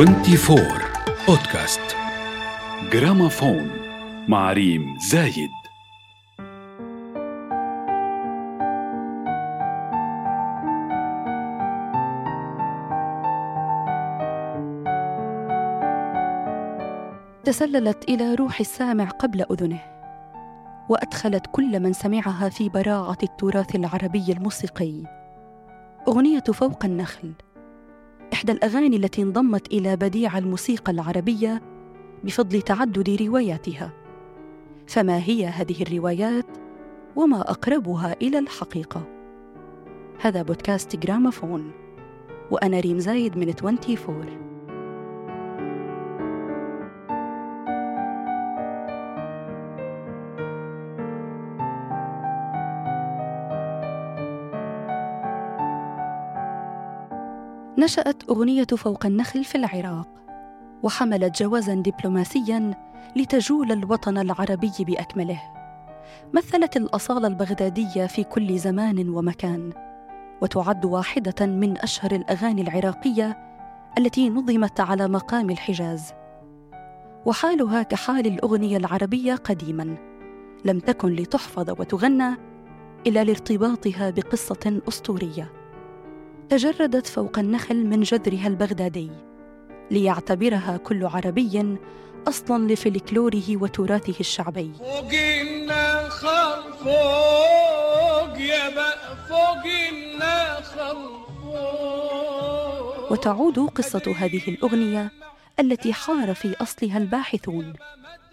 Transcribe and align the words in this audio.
24 0.00 0.60
بودكاست 1.28 1.96
جرامافون 2.92 3.70
مع 4.28 4.52
ريم 4.52 4.98
زايد 4.98 5.50
تسللت 17.44 18.04
إلى 18.08 18.34
روح 18.34 18.60
السامع 18.60 19.04
قبل 19.04 19.42
أذنه 19.42 19.80
وأدخلت 20.88 21.46
كل 21.52 21.80
من 21.80 21.92
سمعها 21.92 22.48
في 22.48 22.68
براعة 22.68 23.18
التراث 23.22 23.74
العربي 23.74 24.32
الموسيقي. 24.32 25.02
أغنية 26.08 26.40
فوق 26.40 26.84
النخل. 26.84 27.32
إحدى 28.32 28.52
الأغاني 28.52 28.96
التي 28.96 29.22
انضمت 29.22 29.66
إلى 29.72 29.96
بديع 29.96 30.38
الموسيقى 30.38 30.92
العربية 30.92 31.62
بفضل 32.24 32.62
تعدد 32.62 33.22
رواياتها. 33.22 33.92
فما 34.86 35.18
هي 35.18 35.46
هذه 35.46 35.82
الروايات؟ 35.82 36.46
وما 37.16 37.40
أقربها 37.40 38.16
إلى 38.22 38.38
الحقيقة؟ 38.38 39.06
هذا 40.20 40.42
بودكاست 40.42 40.96
جرامافون 40.96 41.72
وأنا 42.50 42.80
ريم 42.80 42.98
زايد 42.98 43.36
من 43.38 43.54
24 43.62 44.49
نشأت 57.78 58.30
أغنية 58.30 58.66
فوق 58.76 59.06
النخل 59.06 59.44
في 59.44 59.54
العراق 59.54 60.08
وحملت 60.82 61.42
جوازا 61.42 61.74
دبلوماسيا 61.74 62.74
لتجول 63.16 63.72
الوطن 63.72 64.18
العربي 64.18 64.72
بأكمله. 64.80 65.40
مثلت 66.32 66.76
الأصالة 66.76 67.26
البغدادية 67.26 68.06
في 68.06 68.24
كل 68.24 68.58
زمان 68.58 69.08
ومكان 69.08 69.72
وتعد 70.42 70.84
واحدة 70.84 71.46
من 71.46 71.78
أشهر 71.78 72.12
الأغاني 72.12 72.62
العراقية 72.62 73.38
التي 73.98 74.30
نظمت 74.30 74.80
على 74.80 75.08
مقام 75.08 75.50
الحجاز. 75.50 76.12
وحالها 77.26 77.82
كحال 77.82 78.26
الأغنية 78.26 78.76
العربية 78.76 79.34
قديما 79.34 79.96
لم 80.64 80.78
تكن 80.78 81.08
لتحفظ 81.08 81.70
وتغنى 81.70 82.34
إلا 83.06 83.24
لارتباطها 83.24 84.10
بقصة 84.10 84.80
أسطورية. 84.88 85.59
تجردت 86.50 87.06
فوق 87.06 87.38
النخل 87.38 87.86
من 87.86 88.02
جذرها 88.02 88.46
البغدادي 88.46 89.10
ليعتبرها 89.90 90.76
كل 90.76 91.06
عربي 91.06 91.76
أصلا 92.28 92.72
لفلكلوره 92.72 93.42
وتراثه 93.50 94.14
الشعبي. 94.20 94.72
فوق 94.78 95.12
النخل 95.12 96.62
فوق 96.84 98.38
يا 98.38 98.70
فوق 99.28 99.64
النخل 99.92 100.96
فوق. 101.42 103.12
وتعود 103.12 103.58
قصة 103.58 104.14
هذه 104.16 104.42
الأغنية 104.48 105.10
التي 105.60 105.92
حار 105.92 106.34
في 106.34 106.54
أصلها 106.62 106.98
الباحثون 106.98 107.72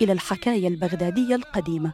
إلى 0.02 0.12
الحكاية 0.12 0.68
البغدادية 0.68 1.36
القديمة. 1.36 1.92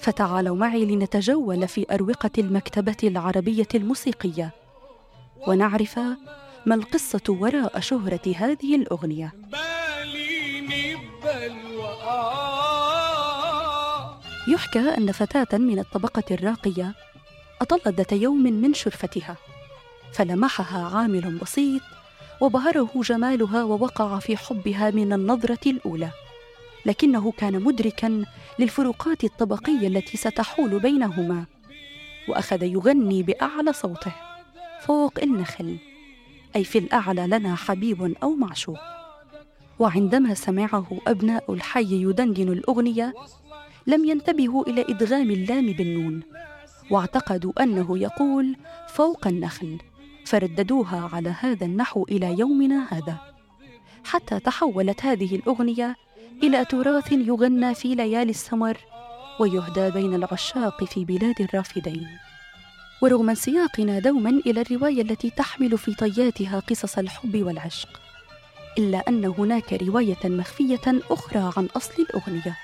فتعالوا 0.00 0.56
معي 0.56 0.84
لنتجول 0.84 1.68
في 1.68 1.86
أروقة 1.90 2.30
المكتبة 2.38 2.96
العربية 3.04 3.68
الموسيقية. 3.74 4.67
ونعرف 5.46 5.98
ما 6.66 6.74
القصة 6.74 7.22
وراء 7.28 7.80
شهرة 7.80 8.34
هذه 8.36 8.76
الأغنية. 8.76 9.32
يحكى 14.48 14.78
أن 14.78 15.12
فتاة 15.12 15.58
من 15.58 15.78
الطبقة 15.78 16.22
الراقية 16.30 16.94
أطلت 17.60 17.88
ذات 17.88 18.12
يوم 18.12 18.42
من 18.42 18.74
شرفتها 18.74 19.36
فلمحها 20.12 20.96
عامل 20.96 21.38
بسيط 21.38 21.82
وبهره 22.40 22.90
جمالها 22.94 23.64
ووقع 23.64 24.18
في 24.18 24.36
حبها 24.36 24.90
من 24.90 25.12
النظرة 25.12 25.58
الأولى 25.66 26.10
لكنه 26.86 27.32
كان 27.32 27.62
مدركا 27.62 28.24
للفروقات 28.58 29.24
الطبقية 29.24 29.88
التي 29.88 30.16
ستحول 30.16 30.80
بينهما 30.80 31.44
وأخذ 32.28 32.62
يغني 32.62 33.22
بأعلى 33.22 33.72
صوته. 33.72 34.27
فوق 34.86 35.12
النخل. 35.22 35.78
أي 36.56 36.64
في 36.64 36.78
الأعلى 36.78 37.26
لنا 37.26 37.54
حبيب 37.54 38.14
أو 38.22 38.30
معشوق. 38.30 38.78
وعندما 39.78 40.34
سمعه 40.34 40.98
أبناء 41.06 41.52
الحي 41.52 42.02
يدندن 42.02 42.48
الأغنية 42.48 43.14
لم 43.86 44.04
ينتبهوا 44.04 44.64
إلى 44.68 44.84
إدغام 44.88 45.30
اللام 45.30 45.72
بالنون 45.72 46.22
واعتقدوا 46.90 47.62
أنه 47.62 47.98
يقول 47.98 48.56
فوق 48.88 49.26
النخل 49.26 49.78
فرددوها 50.24 51.10
على 51.12 51.34
هذا 51.40 51.66
النحو 51.66 52.02
إلى 52.02 52.38
يومنا 52.38 52.86
هذا. 52.90 53.18
حتى 54.04 54.40
تحولت 54.40 55.04
هذه 55.04 55.36
الأغنية 55.36 55.96
إلى 56.42 56.64
تراث 56.64 57.12
يغنى 57.12 57.74
في 57.74 57.94
ليالي 57.94 58.30
السمر 58.30 58.78
ويهدى 59.40 59.90
بين 59.90 60.14
العشاق 60.14 60.84
في 60.84 61.04
بلاد 61.04 61.40
الرافدين. 61.40 62.08
ورغم 63.02 63.30
انسياقنا 63.30 63.98
دوما 63.98 64.30
إلى 64.30 64.60
الرواية 64.60 65.02
التي 65.02 65.30
تحمل 65.30 65.78
في 65.78 65.94
طياتها 65.94 66.60
قصص 66.60 66.98
الحب 66.98 67.42
والعشق 67.42 68.00
إلا 68.78 69.08
أن 69.08 69.24
هناك 69.24 69.72
رواية 69.72 70.24
مخفية 70.24 71.00
أخرى 71.10 71.52
عن 71.56 71.68
أصل 71.76 72.02
الأغنية. 72.02 72.56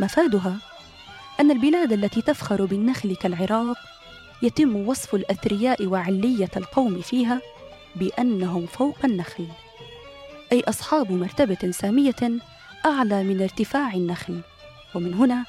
مفادها 0.00 0.56
أن 1.40 1.50
البلاد 1.50 1.92
التي 1.92 2.22
تفخر 2.22 2.64
بالنخل 2.64 3.16
كالعراق 3.16 3.76
يتم 4.42 4.76
وصف 4.76 5.14
الأثرياء 5.14 5.86
وعلية 5.86 6.50
القوم 6.56 7.00
فيها 7.00 7.40
بأنهم 7.96 8.66
فوق 8.66 8.96
النخل 9.04 9.46
أي 10.52 10.60
أصحاب 10.60 11.12
مرتبة 11.12 11.70
سامية 11.70 12.38
أعلى 12.86 13.24
من 13.24 13.42
ارتفاع 13.42 13.94
النخل. 13.94 14.40
ومن 14.94 15.14
هنا 15.14 15.44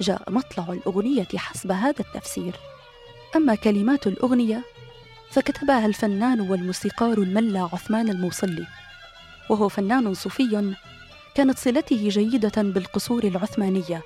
جاء 0.00 0.22
مطلع 0.28 0.72
الأغنية 0.72 1.28
حسب 1.36 1.72
هذا 1.72 2.00
التفسير. 2.00 2.54
أما 3.36 3.54
كلمات 3.54 4.06
الأغنية 4.06 4.64
فكتبها 5.30 5.86
الفنان 5.86 6.40
والموسيقار 6.40 7.18
الملا 7.18 7.68
عثمان 7.72 8.08
الموصلي 8.08 8.66
وهو 9.50 9.68
فنان 9.68 10.14
صوفي 10.14 10.74
كانت 11.34 11.58
صلته 11.58 12.08
جيدة 12.08 12.62
بالقصور 12.62 13.24
العثمانية 13.24 14.02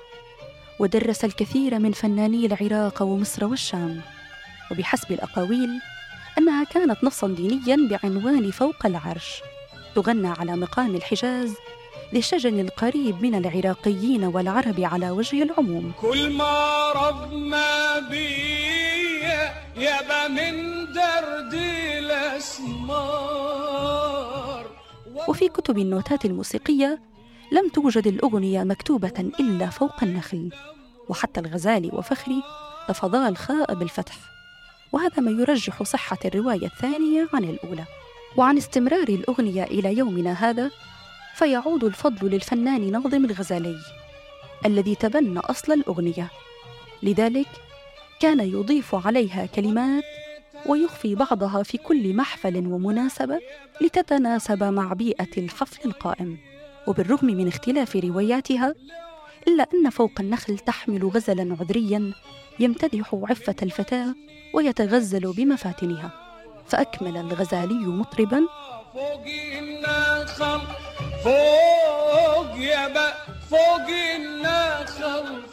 ودرس 0.79 1.25
الكثير 1.25 1.79
من 1.79 1.91
فناني 1.91 2.45
العراق 2.45 3.01
ومصر 3.01 3.45
والشام 3.45 4.01
وبحسب 4.71 5.11
الأقاويل 5.11 5.69
أنها 6.37 6.63
كانت 6.63 7.03
نصا 7.03 7.27
دينيا 7.27 7.77
بعنوان 7.89 8.51
فوق 8.51 8.85
العرش 8.85 9.41
تغنى 9.95 10.27
على 10.27 10.55
مقام 10.55 10.95
الحجاز 10.95 11.53
للشجن 12.13 12.59
القريب 12.59 13.21
من 13.21 13.35
العراقيين 13.35 14.23
والعرب 14.23 14.79
على 14.79 15.09
وجه 15.09 15.43
العموم. 15.43 15.93
كل 16.01 16.29
ما 16.29 16.91
ربنا 16.91 17.99
بيه 18.09 18.82
يابا 19.75 20.27
من 20.27 20.85
درد 20.93 21.53
الأسمار. 21.99 23.43
وفي 25.27 25.49
كتب 25.49 25.77
النوتات 25.77 26.25
الموسيقية 26.25 26.99
لم 27.51 27.69
توجد 27.69 28.07
الأغنية 28.07 28.63
مكتوبة 28.63 29.31
إلا 29.39 29.69
فوق 29.69 30.03
النخل 30.03 30.49
وحتى 31.09 31.39
الغزالي 31.39 31.89
وفخري 31.93 32.43
لفظا 32.89 33.29
الخاء 33.29 33.73
بالفتح. 33.73 34.15
وهذا 34.91 35.19
ما 35.21 35.31
يرجح 35.31 35.83
صحة 35.83 36.17
الرواية 36.25 36.65
الثانية 36.65 37.29
عن 37.33 37.43
الأولى. 37.43 37.85
وعن 38.37 38.57
استمرار 38.57 39.07
الأغنية 39.07 39.63
إلى 39.63 39.97
يومنا 39.97 40.33
هذا 40.33 40.71
فيعود 41.35 41.83
الفضل 41.83 42.27
للفنان 42.29 42.91
ناظم 42.91 43.25
الغزالي 43.25 43.77
الذي 44.65 44.95
تبنى 44.95 45.39
أصل 45.39 45.73
الأغنية. 45.73 46.29
لذلك 47.03 47.47
كان 48.23 48.39
يضيف 48.39 48.95
عليها 48.95 49.45
كلمات 49.45 50.03
ويخفي 50.65 51.15
بعضها 51.15 51.63
في 51.63 51.77
كل 51.77 52.15
محفل 52.15 52.57
ومناسبة 52.57 53.39
لتتناسب 53.81 54.63
مع 54.63 54.93
بيئة 54.93 55.37
الحفل 55.37 55.79
القائم. 55.85 56.37
وبالرغم 56.87 57.27
من 57.27 57.47
اختلاف 57.47 57.95
رواياتها 57.95 58.75
إلا 59.47 59.67
أن 59.73 59.89
فوق 59.89 60.11
النخل 60.19 60.59
تحمل 60.59 61.05
غزلا 61.05 61.57
عذريا 61.59 62.13
يمتدح 62.59 63.15
عفة 63.29 63.55
الفتاة 63.63 64.15
ويتغزل 64.53 65.33
بمفاتنها. 65.33 66.11
فأكمل 66.67 67.17
الغزالي 67.17 67.73
مطربا 67.73 68.41
فوق 68.93 69.25
النخل 69.59 70.61
فوق 71.23 72.57
يا 72.57 72.93
فوق 73.49 73.89
النخل. 74.15 75.52